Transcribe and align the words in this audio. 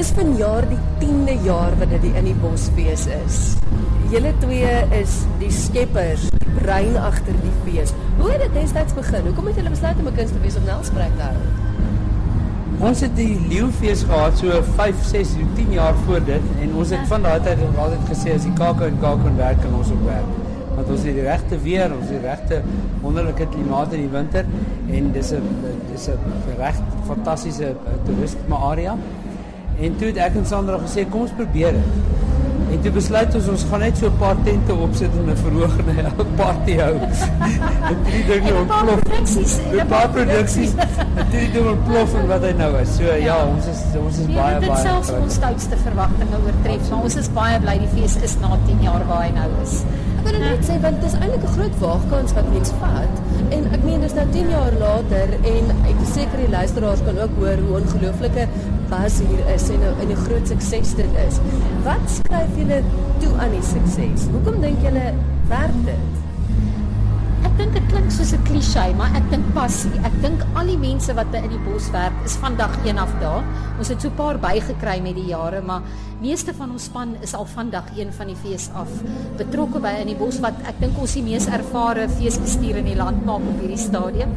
Dis 0.00 0.14
vanjaar 0.16 0.64
die 0.64 0.78
10de 1.00 1.32
jaar 1.44 1.74
wat 1.76 1.90
dit 1.92 2.04
in 2.08 2.24
die 2.24 2.36
Bosfees 2.40 3.02
is. 3.12 3.34
Julle 4.08 4.30
twee 4.40 4.70
is 4.96 5.18
die 5.42 5.50
skeppers, 5.52 6.22
die 6.40 6.54
brein 6.54 6.96
agter 6.96 7.36
die 7.42 7.52
fees. 7.66 7.92
Hoe 8.16 8.30
het 8.30 8.40
dit 8.46 8.56
destyds 8.56 8.96
begin? 8.96 9.28
Hoekom 9.28 9.50
het 9.50 9.60
julle 9.60 9.74
besluit 9.74 10.00
om 10.00 10.08
'n 10.08 10.16
kunstefees 10.16 10.56
op 10.56 10.64
Nelspruit 10.70 11.20
te 11.20 11.26
hou? 11.28 11.36
Ons 12.88 13.04
het 13.04 13.14
die 13.16 13.36
leeufees 13.50 14.06
gehad 14.08 14.38
so 14.38 14.62
5, 14.80 15.04
6, 15.04 15.36
10 15.54 15.72
jaar 15.72 15.94
voor 16.06 16.24
dit 16.24 16.48
en 16.62 16.74
ons 16.74 16.90
het 16.90 17.06
van 17.12 17.22
daai 17.22 17.40
tyd 17.40 17.58
altyd 17.76 18.04
gesê 18.08 18.34
as 18.34 18.48
die 18.48 18.56
kakao 18.56 18.86
en 18.86 18.98
kakao 19.00 19.36
werk 19.36 19.60
kan 19.60 19.74
ons 19.74 19.90
ook 19.92 20.04
werk. 20.04 20.30
Want 20.76 20.88
ons 20.88 21.02
het 21.02 21.14
die 21.14 21.28
regte 21.28 21.60
weer, 21.60 21.92
ons 21.92 22.08
het 22.08 22.22
die 22.22 22.28
regte 22.28 22.62
wonderlike 23.02 23.46
klimaat 23.52 23.92
in 23.92 24.00
die 24.00 24.16
winter 24.16 24.44
en 24.88 25.12
dis 25.12 25.32
'n 25.32 25.42
dis 25.92 26.08
'n 26.08 26.56
reg 26.56 26.76
fantastiese 27.06 27.68
uh, 27.68 28.04
toerisme 28.04 28.54
area. 28.54 28.96
En 29.80 29.96
toe 29.96 30.10
het 30.10 30.18
ek 30.20 30.34
en 30.36 30.46
Sandra 30.46 30.78
gesê 30.82 31.06
kom 31.08 31.22
ons 31.24 31.36
probeer 31.36 31.76
dit. 31.78 32.18
En 32.70 32.82
toe 32.84 32.90
besluit 32.94 33.32
ons 33.34 33.46
ons 33.50 33.62
gaan 33.70 33.80
net 33.82 33.96
so 33.98 34.06
'n 34.06 34.18
paar 34.18 34.36
tente 34.46 34.74
opsit 34.86 35.14
en 35.20 35.30
'n 35.30 35.36
verhoog 35.36 35.78
en 35.78 35.88
'n 36.06 36.34
party 36.40 36.74
hou. 36.78 36.94
en 37.90 37.96
drie 38.08 38.24
dinge 38.28 38.52
ontplof. 38.60 39.00
Die 39.72 39.86
paar 39.94 40.08
produksies. 40.16 40.74
En 41.16 41.26
drie 41.30 41.48
dinge 41.52 41.70
ontplof 41.70 42.14
en 42.14 42.28
wat 42.28 42.42
hy 42.46 42.52
nou 42.58 42.70
is. 42.82 42.94
So 42.96 43.02
ja, 43.02 43.14
ja 43.14 43.38
ons 43.46 43.66
is 43.72 43.80
ons 44.04 44.18
is 44.18 44.26
nee, 44.26 44.36
baie 44.36 44.58
baie 44.58 44.68
baie. 44.68 44.82
Dit 44.82 44.90
selfs 44.90 45.10
ons 45.16 45.34
stoutste 45.34 45.76
verwagtinge 45.86 46.36
oortref, 46.44 46.90
maar 46.90 47.02
ons 47.08 47.16
is 47.16 47.32
baie 47.40 47.60
bly 47.60 47.78
die 47.78 47.90
fees 47.96 48.16
is 48.28 48.36
na 48.40 48.58
10 48.66 48.82
jaar 48.82 49.06
waar 49.08 49.22
hy 49.26 49.32
nou 49.40 49.50
is. 49.62 49.82
Ek 50.20 50.26
wil 50.28 50.38
net 50.40 50.64
sê 50.68 50.76
want 50.84 51.00
dit 51.00 51.08
is 51.10 51.16
eintlik 51.18 51.44
'n 51.48 51.54
groot 51.56 51.76
waagkans 51.80 52.36
wat 52.36 52.52
mens 52.52 52.72
vat 52.80 53.14
en 53.56 53.64
ek 53.74 53.82
meen 53.84 54.00
dis 54.04 54.14
nou 54.14 54.26
10 54.32 54.50
jaar 54.50 54.74
later 54.84 55.28
en 55.54 55.72
ek 55.90 56.04
seker 56.14 56.38
die 56.44 56.52
luisteraars 56.52 57.02
kan 57.06 57.18
ook 57.24 57.34
hoor 57.40 57.64
hoe 57.64 57.80
ongelooflike 57.80 58.46
buzz 58.90 59.20
hier 59.22 59.44
is 59.54 59.68
en 59.70 59.80
'n 59.80 60.10
'n 60.10 60.16
groot 60.26 60.46
sukses 60.48 60.94
dit 60.94 61.12
is. 61.26 61.36
Wat 61.84 62.04
skryf 62.16 62.50
julle 62.56 62.82
toe 63.18 63.34
aan 63.38 63.50
die 63.50 63.66
sukses? 63.74 64.26
Hoekom 64.32 64.60
dink 64.60 64.82
julle 64.82 65.14
werk 65.48 65.78
dit? 65.84 66.29
Ek 67.50 67.56
dink 67.58 67.72
dit 67.74 67.86
klink 67.90 68.12
soos 68.14 68.30
'n 68.30 68.44
klise, 68.46 68.82
maar 68.94 69.10
ek 69.18 69.24
dink 69.32 69.46
passie. 69.56 69.90
Ek 70.06 70.14
dink 70.22 70.38
al 70.54 70.68
die 70.70 70.78
mense 70.78 71.10
wat 71.18 71.34
in 71.34 71.50
die 71.50 71.58
bos 71.66 71.90
werk 71.90 72.14
is 72.24 72.36
vandag 72.38 72.76
een 72.86 72.98
af 73.02 73.10
daar. 73.18 73.42
Ons 73.76 73.88
het 73.90 74.00
so 74.00 74.08
'n 74.08 74.14
paar 74.14 74.38
bygekry 74.38 75.00
met 75.02 75.16
die 75.16 75.34
jare, 75.34 75.60
maar 75.60 75.82
meeste 76.22 76.54
van 76.54 76.70
ons 76.70 76.84
span 76.84 77.16
is 77.22 77.34
al 77.34 77.44
vandag 77.44 77.90
een 77.96 78.12
van 78.12 78.26
die 78.26 78.36
fees 78.36 78.68
af 78.76 78.88
betrokke 79.36 79.80
by 79.80 79.94
in 80.00 80.06
die 80.06 80.16
bos 80.16 80.38
wat 80.40 80.54
ek 80.68 80.80
dink 80.80 80.98
ons 81.00 81.14
die 81.16 81.22
mees 81.22 81.46
ervare 81.48 82.08
feesbestuur 82.08 82.76
in 82.76 82.84
die 82.84 82.96
land 82.96 83.24
maak 83.24 83.40
op 83.40 83.60
hierdie 83.60 83.80
stadium. 83.80 84.30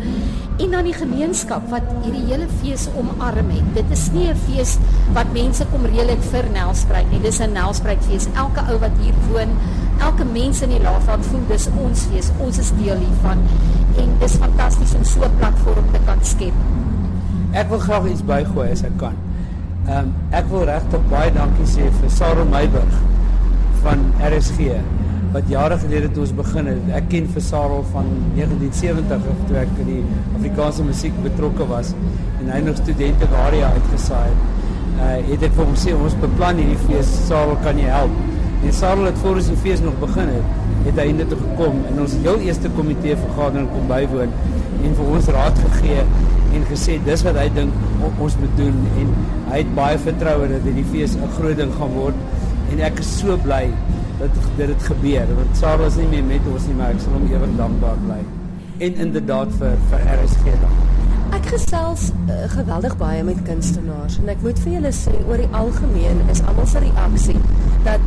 En 0.59 0.71
dan 0.71 0.83
die 0.83 0.93
gemeenskap 0.93 1.69
wat 1.69 1.83
hierdie 2.03 2.25
hele 2.31 2.47
fees 2.61 2.87
omarm 2.97 3.49
het. 3.49 3.73
Dit 3.75 3.91
is 3.91 4.11
nie 4.11 4.29
'n 4.29 4.35
fees 4.47 4.77
wat 5.13 5.33
mense 5.33 5.65
kom 5.71 5.85
reëlik 5.85 6.23
vir 6.31 6.49
Nelspruit 6.49 7.11
nie. 7.11 7.21
Dis 7.21 7.39
'n 7.39 7.53
Nelspruit 7.53 8.01
fees. 8.09 8.27
Elke 8.35 8.61
ou 8.71 8.79
wat 8.79 8.97
hier 9.01 9.13
woon, 9.29 9.57
elke 10.03 10.25
mens 10.25 10.61
in 10.61 10.73
die 10.73 10.81
Laagveld 10.83 11.25
voel 11.31 11.43
dis 11.49 11.67
ons 11.79 12.07
fees. 12.11 12.31
Ons 12.43 12.59
is 12.63 12.71
deel 12.79 12.99
hiervan 12.99 13.43
en 14.01 14.15
dis 14.23 14.39
fantasties 14.41 14.95
om 14.99 15.03
so 15.03 15.23
'n 15.27 15.37
platform 15.39 15.85
te 15.93 15.99
kan 16.07 16.19
skep. 16.21 16.57
Ek 17.53 17.69
wil 17.69 17.79
graag 17.79 18.09
iets 18.11 18.25
bygooi 18.25 18.71
as 18.71 18.83
ek 18.83 18.97
kan. 18.97 19.15
Ehm 19.87 19.97
um, 19.97 20.13
ek 20.31 20.45
wil 20.49 20.65
regtig 20.65 21.01
baie 21.09 21.31
dankie 21.31 21.67
sê 21.75 21.89
vir 21.99 22.09
Sarah 22.09 22.47
Meyburg 22.49 22.93
van 23.83 23.99
RSG 24.31 24.79
wat 25.33 25.49
jare 25.49 25.77
gelede 25.77 26.11
toe 26.11 26.23
ons 26.23 26.35
begin 26.37 26.67
het. 26.71 26.89
Ek 26.93 27.09
ken 27.09 27.27
vir 27.27 27.41
Sarah 27.41 27.83
van 27.93 28.05
1970 28.35 29.23
toe 29.47 29.57
ek 29.57 29.71
in 29.85 29.89
die 29.89 30.03
Afrikaanse 30.35 30.83
musiek 30.83 31.15
betrokke 31.23 31.67
was 31.67 31.93
en 32.39 32.51
hy 32.53 32.59
nog 32.59 32.77
studente 32.77 33.27
area 33.45 33.71
uitgesaai 33.77 34.29
het. 34.29 34.41
Uh 34.99 35.15
het 35.31 35.43
ek 35.43 35.57
vir 35.57 35.65
hom 35.65 35.75
sê 35.75 35.95
ons 35.97 36.15
beplan 36.21 36.61
hierdie 36.61 36.79
fees, 36.87 37.09
Sarah 37.27 37.57
kan 37.63 37.77
jy 37.77 37.89
help? 37.89 38.32
En 38.63 38.73
Sarah 38.73 39.05
het 39.05 39.17
voor 39.21 39.39
ons 39.41 39.47
die 39.51 39.57
fees 39.59 39.81
nog 39.83 39.95
begin 39.99 40.29
het, 40.31 40.51
het 40.87 40.99
hy 41.01 41.09
net 41.15 41.31
gekom 41.35 41.81
en 41.89 41.99
ons 42.03 42.13
heel 42.23 42.45
eerste 42.47 42.69
komitee 42.77 43.17
vergadering 43.19 43.67
kom 43.73 43.89
bywoon 43.89 44.31
en 44.83 44.95
vir 44.99 45.09
ons 45.17 45.27
raad 45.35 45.59
gegee 45.65 46.05
en 46.53 46.63
gesê 46.69 46.95
dis 47.03 47.23
wat 47.27 47.39
hy 47.39 47.47
dink 47.55 48.05
ons 48.23 48.37
moet 48.39 48.55
doen. 48.59 48.77
En 49.01 49.11
hy 49.51 49.59
het 49.63 49.73
baie 49.75 49.99
vertroue 50.05 50.47
dat 50.51 50.67
hierdie 50.67 50.85
fees 50.93 51.15
'n 51.17 51.33
groot 51.37 51.57
ding 51.57 51.73
gaan 51.79 51.93
word. 51.97 52.15
En 52.71 52.79
ek 52.79 52.99
is 52.99 53.11
so 53.19 53.37
bly 53.37 53.65
dat 54.19 54.31
dit 54.57 54.67
het 54.67 54.83
gebeur 54.83 55.27
want 55.35 55.57
Sarah 55.57 55.85
is 55.85 55.95
nie 55.99 56.07
meer 56.07 56.23
met 56.23 56.47
ons 56.53 56.67
nie 56.67 56.75
maar 56.79 56.95
ek 56.95 57.01
sal 57.03 57.13
hom 57.17 57.27
ewig 57.27 57.55
dankbaar 57.57 57.97
bly. 58.05 58.21
En 58.77 58.95
inderdaad 58.95 59.51
vir 59.59 59.75
vir 59.89 59.99
RSG 60.15 60.43
dan. 60.61 60.75
Ek 61.33 61.45
gesels 61.49 62.11
uh, 62.29 62.43
geweldig 62.53 62.97
baie 62.97 63.23
met 63.23 63.39
kunstenaars 63.47 64.19
en 64.21 64.29
ek 64.29 64.41
moet 64.45 64.59
vir 64.59 64.73
julle 64.77 64.93
sê 64.93 65.13
oor 65.27 65.37
die 65.37 65.51
algemeen 65.51 66.21
is 66.29 66.43
almal 66.45 66.69
se 66.69 66.79
reaksie 66.79 67.39
dat 67.83 68.01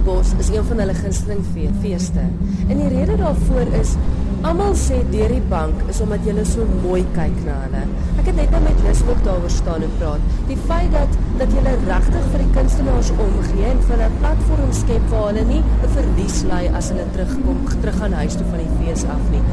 in 0.00 0.06
die 0.06 0.12
bos 0.12 0.32
is 0.38 0.48
een 0.48 0.64
van 0.64 0.78
hulle 0.80 0.94
gunsteling 0.94 1.44
feeste. 1.80 2.22
En 2.68 2.76
die 2.78 2.88
rede 2.88 3.16
daarvoor 3.16 3.68
is 3.80 3.96
Almal 4.40 4.72
sê 4.72 5.02
deur 5.12 5.28
die 5.28 5.42
bank 5.50 5.82
is 5.92 5.98
omdat 6.00 6.24
jy 6.24 6.32
so 6.48 6.64
mooi 6.80 7.02
kyk 7.12 7.34
na 7.44 7.58
hulle. 7.66 7.82
Ek 8.22 8.30
het 8.30 8.38
net 8.38 8.54
nou 8.54 8.62
met 8.64 8.80
Lis 8.86 9.02
ook 9.04 9.20
daaroor 9.26 9.52
staan 9.52 9.84
en 9.84 9.92
praat. 9.98 10.30
Die 10.48 10.56
feit 10.64 10.88
dat 10.94 11.18
dat 11.42 11.52
jy 11.52 11.60
regtig 11.66 12.30
vir 12.32 12.40
die 12.40 12.48
kunstenaars 12.54 13.12
omgee 13.26 13.68
en 13.68 13.84
vir 13.90 14.06
'n 14.06 14.16
platform 14.22 14.72
skep 14.72 15.04
waar 15.12 15.26
hulle 15.28 15.44
nie 15.44 15.60
'n 15.60 15.92
verlies 15.98 16.42
ly 16.48 16.64
as 16.72 16.88
hulle 16.88 17.04
terugkom 17.12 17.60
terug 17.68 17.98
gaan 18.00 18.16
huis 18.22 18.34
toe 18.34 18.48
van 18.48 18.64
die 18.64 18.72
fees 18.80 19.04
af 19.04 19.24
nie. 19.30 19.44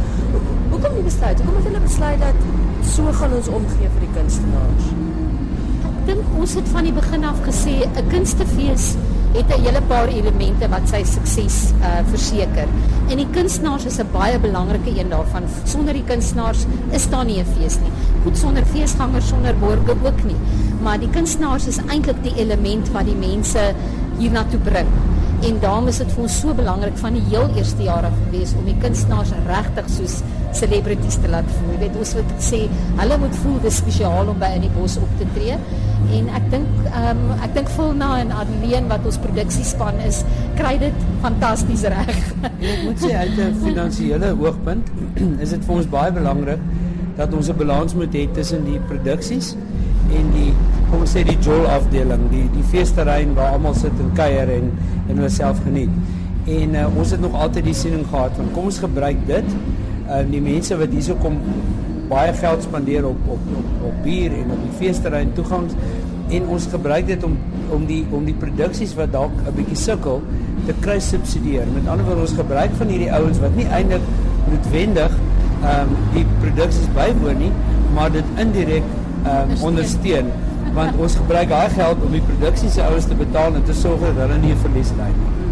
Hoekom 0.72 0.94
nie 0.96 1.04
besluit? 1.04 1.38
Hoekom 1.38 1.56
het 1.56 1.68
hulle 1.68 1.84
besluit 1.84 2.20
dat 2.20 2.36
so 2.96 3.12
gaan 3.12 3.34
ons 3.34 3.48
omgee 3.48 3.90
vir 3.92 4.04
die 4.08 4.14
kunstenaars? 4.16 5.27
Dink 6.08 6.24
ons 6.40 6.54
het 6.56 6.68
van 6.72 6.86
die 6.88 6.94
begin 6.96 7.26
af 7.28 7.40
gesê 7.44 7.84
'n 7.84 8.08
kunstefees 8.08 8.96
het 9.34 9.50
'n 9.52 9.62
hele 9.64 9.82
paar 9.88 10.08
elemente 10.08 10.70
wat 10.70 10.88
sy 10.88 11.04
sukses 11.04 11.74
uh 11.82 12.00
verseker. 12.12 12.68
En 13.10 13.18
die 13.18 13.28
kunstenaars 13.32 13.86
is 13.86 14.00
'n 14.00 14.08
baie 14.12 14.40
belangrike 14.40 15.00
een 15.00 15.10
daarvan. 15.10 15.44
Sonder 15.64 15.94
die 15.94 16.04
kunstenaars 16.04 16.66
is 16.92 17.10
daar 17.10 17.26
nie 17.26 17.40
'n 17.40 17.46
fees 17.46 17.80
nie. 17.80 17.92
Goed 18.24 18.38
sonder 18.38 18.66
feesgangers, 18.66 19.28
sonder 19.28 19.56
borge 19.60 19.96
ook 20.04 20.24
nie. 20.24 20.40
Maar 20.82 21.00
die 21.00 21.10
kunstenaars 21.10 21.68
is 21.68 21.80
eintlik 21.88 22.24
die 22.24 22.36
element 22.36 22.92
wat 22.92 23.06
die 23.06 23.16
mense 23.30 23.74
hiernatoe 24.18 24.60
bring. 24.60 24.88
En 25.42 25.60
daarom 25.60 25.88
is 25.88 25.98
dit 25.98 26.12
vir 26.12 26.24
ons 26.24 26.40
so 26.40 26.54
belangrik 26.54 26.98
van 26.98 27.14
die 27.14 27.24
heel 27.30 27.50
eerste 27.56 27.84
jaar 27.84 28.04
af 28.04 28.14
gewees 28.24 28.54
om 28.58 28.66
die 28.66 28.78
kunstenaars 28.80 29.30
regtig 29.48 29.86
soos 29.90 30.22
celebrities 30.58 31.20
te 31.24 31.32
laat 31.32 31.50
voel. 31.58 31.76
Weet 31.84 32.00
ons 32.00 32.14
het 32.20 32.34
gesê 32.38 32.64
hulle 33.02 33.20
moet 33.24 33.38
voel 33.44 33.60
dis 33.66 33.80
spesiaal 33.84 34.32
om 34.34 34.40
by 34.42 34.52
in 34.58 34.66
die 34.68 34.74
bos 34.78 34.98
op 35.02 35.14
te 35.22 35.28
tree 35.36 35.58
en 36.18 36.30
ek 36.40 36.50
dink 36.54 36.68
ehm 36.88 37.24
um, 37.28 37.44
ek 37.44 37.56
dink 37.58 37.72
Fulna 37.76 38.10
en 38.22 38.34
Adeline 38.42 38.92
wat 38.92 39.06
ons 39.10 39.18
produksiespan 39.24 40.00
is, 40.08 40.22
kry 40.60 40.76
dit 40.82 41.06
fantasties 41.24 41.84
reg. 41.94 42.14
ek 42.74 42.84
moet 42.86 43.04
sê 43.04 43.14
uit 43.16 43.40
'n 43.48 43.58
finansiële 43.64 44.34
hoogpunt 44.42 44.92
is 45.44 45.56
dit 45.56 45.66
vir 45.68 45.76
ons 45.80 45.90
baie 45.98 46.14
belangrik 46.20 46.62
dat 47.18 47.34
ons 47.34 47.50
'n 47.50 47.58
balans 47.58 47.96
moet 47.98 48.14
hê 48.14 48.28
tussen 48.34 48.64
die 48.66 48.80
produksies 48.92 49.56
en 50.16 50.32
die 50.36 50.52
kom 50.90 51.02
ons 51.04 51.16
sê 51.18 51.24
die 51.28 51.38
jol 51.44 51.66
afdeling, 51.68 52.30
die 52.32 52.46
die 52.54 52.64
feesterrein 52.72 53.34
waar 53.36 53.58
almal 53.58 53.76
sit 53.76 53.96
en 54.04 54.14
kuier 54.16 54.50
en 54.60 54.72
en 55.08 55.16
hulle 55.16 55.32
self 55.32 55.60
geniet. 55.66 55.92
En 56.48 56.76
uh, 56.80 56.86
ons 57.00 57.12
het 57.12 57.20
nog 57.20 57.36
altyd 57.36 57.68
die 57.68 57.76
siening 57.76 58.06
gehad 58.08 58.36
van 58.40 58.52
kom 58.56 58.70
ons 58.72 58.80
gebruik 58.80 59.20
dit. 59.28 59.56
Uh, 60.08 60.24
die 60.32 60.42
mense 60.42 60.78
wat 60.80 60.94
hierso 60.96 61.16
kom 61.20 61.40
baie 62.08 62.34
geld 62.34 62.64
spandeer 62.64 63.06
op 63.06 63.18
op 63.28 63.48
op 63.60 63.88
op 63.90 64.04
bier 64.04 64.32
en 64.32 64.52
op 64.56 64.62
die 64.64 64.76
feesterrein 64.80 65.34
toegangs 65.36 65.74
en 66.38 66.48
ons 66.56 66.68
gebruik 66.72 67.08
dit 67.08 67.24
om 67.24 67.36
om 67.76 67.84
die 67.90 68.06
om 68.16 68.26
die 68.28 68.36
produksies 68.40 68.94
wat 68.96 69.12
dalk 69.12 69.34
'n 69.44 69.56
bietjie 69.56 69.80
sukkel 69.82 70.22
te 70.66 70.74
kry 70.80 71.00
subsidieer. 71.00 71.68
Met 71.74 71.88
ander 71.88 72.06
woorde 72.06 72.22
ons 72.22 72.36
gebruik 72.40 72.72
van 72.80 72.88
hierdie 72.88 73.12
ouens 73.12 73.40
wat 73.40 73.56
nie 73.56 73.68
eintlik 73.68 74.06
noodwendig 74.52 75.12
ehm 75.64 75.82
um, 75.82 75.96
die 76.14 76.26
produksies 76.42 76.90
bywoon 76.96 77.38
nie, 77.38 77.52
maar 77.94 78.12
dit 78.12 78.26
indirek 78.36 78.84
ehm 79.24 79.52
um, 79.52 79.64
ondersteun 79.72 80.32
want 80.78 81.00
ons 81.02 81.16
gebruik 81.16 81.50
daai 81.50 81.70
geld 81.74 82.04
om 82.06 82.12
die 82.12 82.22
produksies 82.22 82.74
se 82.74 82.84
ouens 82.84 83.08
te 83.10 83.16
betaal 83.16 83.56
en 83.56 83.64
te 83.64 83.74
sorg 83.74 84.00
dat 84.00 84.24
hulle 84.24 84.38
nie 84.38 84.54
'n 84.54 84.64
verlies 84.64 84.92
ly 85.00 85.12
nie. 85.20 85.47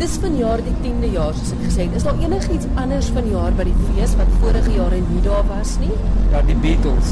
Dis 0.00 0.14
vanjaar 0.16 0.62
die 0.64 0.72
10de 0.80 1.10
jaar 1.12 1.34
soos 1.36 1.50
ek 1.52 1.58
gesê 1.66 1.84
het. 1.84 1.96
Is 1.98 2.06
daar 2.06 2.20
enigiets 2.24 2.68
anders 2.80 3.10
vanjaar 3.12 3.52
by 3.58 3.66
die 3.68 3.74
fees 3.82 4.14
wat 4.16 4.30
vorige 4.40 4.72
jaar 4.72 4.94
nie 4.96 5.20
daar 5.26 5.42
was 5.44 5.74
nie? 5.82 5.90
Ja, 6.32 6.40
die 6.48 6.56
Beatles. 6.62 7.10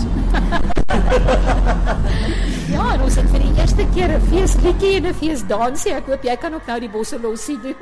ja, 2.75 2.87
ons 3.05 3.19
het 3.20 3.29
vir 3.35 3.44
die 3.44 3.52
eerste 3.61 3.85
keer 3.93 4.14
'n 4.17 4.25
feesliedjie 4.31 4.94
en 5.02 5.11
'n 5.11 5.14
feesdansie. 5.20 5.93
Ek 5.99 6.08
hoop 6.08 6.25
jy 6.25 6.37
kan 6.37 6.55
ook 6.55 6.64
nou 6.67 6.79
die 6.81 6.88
bosse 6.88 7.20
losie 7.20 7.58
doen. 7.61 7.76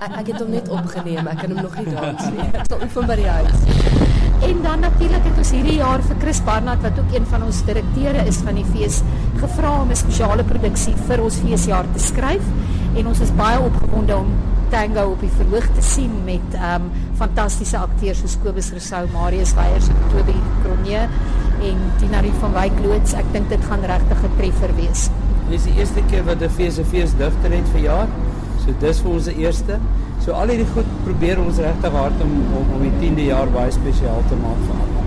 ek, 0.00 0.12
ek 0.20 0.26
het 0.26 0.38
hom 0.40 0.50
net 0.50 0.68
opgeneem. 0.68 1.26
Ek 1.26 1.40
kan 1.40 1.50
hom 1.50 1.62
nog 1.62 1.76
nie 1.80 1.94
dans 1.96 2.24
nie. 2.36 2.48
Ek 2.52 2.68
sal 2.68 2.84
oefen 2.84 3.06
by 3.06 3.16
die 3.16 3.28
huis. 3.28 3.58
En 4.44 4.62
dan 4.62 4.80
natuurlik 4.80 5.24
het 5.24 5.38
ons 5.38 5.50
hierdie 5.56 5.80
jaar 5.80 6.02
vir 6.04 6.16
Chris 6.20 6.44
Barnard 6.44 6.82
wat 6.82 6.98
ook 7.00 7.16
een 7.16 7.26
van 7.32 7.48
ons 7.48 7.64
direkteure 7.64 8.28
is 8.28 8.44
van 8.44 8.60
die 8.60 8.68
fees 8.76 9.00
gevra 9.40 9.80
om 9.80 9.88
'n 9.88 9.96
spesiale 9.96 10.44
produksie 10.44 10.94
vir 11.08 11.24
ons 11.24 11.40
feesjaar 11.40 11.88
te 11.96 11.98
skryf 11.98 12.44
en 12.94 13.08
ons 13.10 13.20
is 13.20 13.32
baie 13.38 13.58
opgewonde 13.60 14.16
om 14.16 14.28
Tango 14.72 15.04
op 15.12 15.22
die 15.22 15.30
verhoog 15.36 15.66
te 15.76 15.82
sien 15.86 16.12
met 16.26 16.56
um 16.72 16.86
fantastiese 17.18 17.78
akteurs 17.78 18.20
soos 18.22 18.36
Kobus 18.42 18.70
Rousseau, 18.74 19.06
Marius 19.12 19.54
Weyers 19.58 19.90
en 19.92 20.00
Toby 20.12 20.34
Cronje 20.62 21.04
en 21.68 21.82
Tina 22.00 22.22
Riet 22.24 22.38
van 22.42 22.54
Wyk 22.56 22.80
loods. 22.84 23.14
Ek 23.18 23.28
dink 23.34 23.50
dit 23.52 23.66
gaan 23.68 23.84
regtig 23.90 24.22
'n 24.22 24.32
treffer 24.38 24.74
wees. 24.78 25.10
Dit 25.48 25.58
is 25.58 25.66
die 25.68 25.76
eerste 25.78 26.02
keer 26.10 26.24
wat 26.24 26.42
'n 26.42 26.50
fees 26.50 26.78
'n 26.78 26.84
feesdigter 26.84 27.50
het 27.50 27.68
vir 27.74 27.80
jaar. 27.80 28.08
So 28.64 28.72
dis 28.80 29.00
vir 29.00 29.10
ons 29.10 29.24
die 29.24 29.36
eerste. 29.36 29.78
So 30.24 30.32
al 30.32 30.48
hierdie 30.48 30.72
goed 30.74 30.88
probeer 31.04 31.38
ons 31.40 31.58
regtig 31.58 31.92
hard 31.92 32.22
om 32.22 32.32
om 32.58 32.66
om 32.74 32.80
die 32.82 32.94
10de 33.00 33.24
jaar 33.24 33.48
baie 33.48 33.70
spesiaal 33.70 34.22
te 34.28 34.36
maak 34.42 34.60
vir 34.66 34.76
almal. 34.82 35.06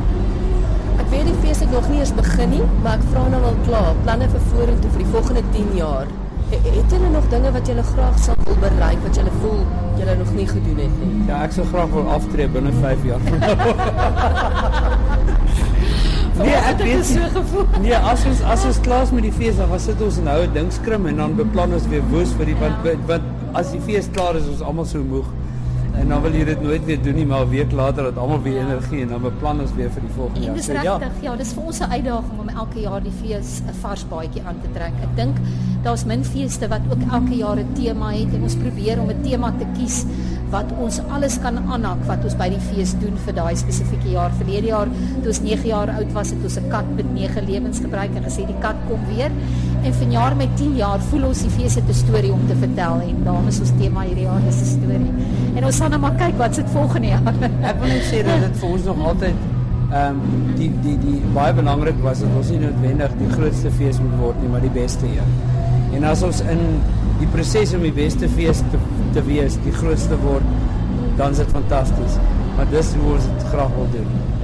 Ek 1.00 1.10
weet 1.10 1.26
die 1.26 1.40
fees 1.42 1.60
het 1.60 1.72
nog 1.72 1.90
nie 1.90 2.00
eens 2.00 2.14
begin 2.14 2.50
nie, 2.50 2.64
maar 2.84 2.94
ek 2.94 3.06
vra 3.12 3.28
nou 3.28 3.44
al 3.44 3.58
klaar 3.66 3.94
planne 4.04 4.30
vir 4.30 4.42
vorentoe 4.52 4.90
vir 4.92 5.04
die 5.04 5.12
volgende 5.12 5.44
10 5.52 5.76
jaar. 5.76 6.08
Het 6.50 6.92
julle 6.92 7.10
nog 7.10 7.28
dinge 7.30 7.52
wat 7.52 7.68
julle 7.68 7.84
graag 7.84 8.20
sal 8.20 8.36
wil 8.44 8.56
bereik 8.60 8.98
wat 9.04 9.16
julle 9.16 9.32
voel 9.42 9.66
julle 9.98 10.16
nog 10.16 10.34
nie 10.34 10.48
gedoen 10.48 10.78
het 10.78 11.00
nie? 11.02 11.24
Ja, 11.28 11.42
ek 11.44 11.52
sou 11.52 11.66
graag 11.68 11.90
wil 11.92 12.08
aftree 12.16 12.48
binne 12.54 12.72
5 12.80 13.04
jaar. 13.10 13.24
nee, 16.46 16.54
ek 16.56 16.84
het 16.86 17.06
so 17.10 17.28
gevoel. 17.34 17.66
Nee, 17.84 17.98
as 17.98 18.24
ons 18.32 18.44
as 18.56 18.64
ons 18.70 18.80
klaar 18.86 19.04
is 19.04 19.12
met 19.18 19.28
die 19.28 19.34
fees, 19.36 19.60
dan 19.60 19.68
was 19.74 19.90
dit 19.92 20.06
ons 20.08 20.22
nou 20.30 20.40
'n 20.46 20.54
ding 20.56 20.72
skrim 20.72 21.10
en 21.12 21.20
dan 21.24 21.36
beplan 21.36 21.76
ons 21.76 21.88
weer 21.92 22.06
woes 22.14 22.32
vir 22.40 22.54
die 22.54 22.58
want 22.64 22.88
want 23.12 23.28
as 23.52 23.76
die 23.76 23.84
fees 23.84 24.08
klaar 24.16 24.40
is, 24.40 24.48
ons 24.48 24.64
almal 24.64 24.88
so 24.88 25.04
moeg. 25.04 25.28
En 26.00 26.08
dan 26.08 26.22
wil 26.22 26.34
jy 26.34 26.44
dit 26.46 26.62
nooit 26.62 26.86
weer 26.86 27.00
doen 27.02 27.16
nie, 27.16 27.26
maar 27.26 27.46
'n 27.46 27.50
week 27.50 27.72
later 27.72 28.06
het 28.06 28.18
almal 28.18 28.42
weer 28.42 28.60
energie 28.62 29.02
en 29.02 29.08
dan 29.08 29.22
beplan 29.22 29.62
ons 29.62 29.74
weer 29.76 29.90
vir 29.92 30.02
die 30.02 30.14
volgende 30.16 30.46
jaar. 30.46 30.64
So 30.64 30.74
ja. 30.74 31.00
Ja, 31.22 31.36
dis 31.36 31.54
vir 31.54 31.64
ons 31.64 31.80
'n 31.80 31.92
uitdaging 31.92 32.40
om 32.40 32.50
elke 32.50 32.80
jaar 32.80 33.04
die 33.04 33.12
fees 33.22 33.62
'n 33.62 33.74
vars 33.82 34.08
baadjie 34.08 34.44
aan 34.46 34.62
te 34.62 34.70
trek. 34.74 34.94
Ek 35.02 35.16
dink 35.16 35.38
daar's 35.84 36.06
min 36.06 36.24
feeste 36.26 36.68
wat 36.68 36.82
ook 36.90 37.02
elke 37.12 37.36
jaar 37.36 37.58
'n 37.58 37.74
tema 37.74 38.12
het 38.12 38.34
en 38.34 38.42
ons 38.42 38.56
probeer 38.56 39.02
om 39.02 39.10
'n 39.10 39.22
tema 39.22 39.54
te 39.58 39.66
kies 39.78 40.06
wat 40.54 40.72
ons 40.84 41.00
alles 41.14 41.38
kan 41.44 41.58
aanhak 41.58 42.04
wat 42.08 42.24
ons 42.28 42.36
by 42.40 42.48
die 42.54 42.62
fees 42.70 42.94
doen 43.02 43.18
vir 43.26 43.36
daai 43.40 43.56
spesifieke 43.60 44.14
jaar. 44.14 44.32
Verlede 44.40 44.72
jaar 44.72 44.92
toe 45.22 45.32
ons 45.34 45.42
9 45.44 45.68
jaar 45.68 45.92
oud 45.96 46.14
was, 46.16 46.32
het 46.36 46.44
ons 46.44 46.58
'n 46.58 46.70
kat 46.70 46.88
met 46.96 47.08
9 47.14 47.46
lewens 47.50 47.80
gebruik 47.80 48.16
en 48.16 48.24
gesê 48.24 48.46
die 48.48 48.60
kat 48.62 48.78
kom 48.88 49.02
weer. 49.12 49.32
En 49.84 49.94
vanjaar 49.94 50.36
met 50.36 50.50
10 50.58 50.76
jaar 50.76 51.00
voel 51.10 51.28
ons 51.28 51.42
die 51.42 51.50
fees 51.50 51.76
het 51.76 51.90
'n 51.90 51.94
storie 51.94 52.32
om 52.32 52.48
te 52.48 52.56
vertel 52.56 53.02
en 53.10 53.24
daarom 53.24 53.48
is 53.48 53.60
ons 53.60 53.72
tema 53.80 54.02
hierdie 54.02 54.24
jaar 54.26 54.42
is 54.48 54.62
'n 54.62 54.72
storie. 54.78 55.14
En 55.56 55.66
ons 55.66 55.80
gaan 55.80 55.90
nou 55.90 56.02
maar 56.02 56.16
kyk 56.16 56.38
wat 56.38 56.56
se 56.56 56.64
volgende 56.66 57.08
jaar. 57.08 57.34
Ek 57.70 57.80
wil 57.80 57.88
net 57.88 58.04
sê 58.04 58.24
dat 58.24 58.40
dit 58.40 58.58
vir 58.58 58.70
ons 58.70 58.84
nog 58.84 59.00
altyd 59.08 59.36
ehm 59.92 60.20
um, 60.20 60.56
die 60.56 60.72
die 60.84 60.98
die 61.00 61.22
baie 61.34 61.54
belangrik 61.54 61.96
was 62.04 62.20
dat 62.20 62.30
ons 62.38 62.50
nie 62.50 62.60
noodwendig 62.60 63.12
die 63.18 63.30
grootste 63.30 63.72
fees 63.72 64.00
moet 64.00 64.18
word 64.20 64.42
nie, 64.42 64.50
maar 64.50 64.62
die 64.62 64.76
beste 64.82 65.06
een. 65.06 65.57
En 65.96 66.08
as 66.08 66.24
ons 66.28 66.42
in 66.52 66.64
die 67.22 67.30
proses 67.34 67.74
om 67.78 67.86
die 67.86 67.96
beste 67.96 68.30
fees 68.30 68.64
te 68.72 68.82
te 69.16 69.24
wees, 69.26 69.56
die 69.64 69.74
grootste 69.74 70.18
word, 70.22 70.46
dan 71.18 71.34
is 71.34 71.40
dit 71.42 71.54
fantasties. 71.56 72.18
Maar 72.58 72.68
dis 72.74 72.92
hoe 73.00 73.14
ons 73.16 73.30
dit 73.30 73.46
graag 73.54 73.72
wil 73.78 73.88
doen. 73.96 74.37